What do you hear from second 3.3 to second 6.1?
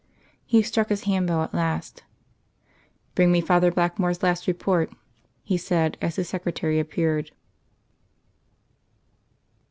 me Father Blackmore's Last report," he said,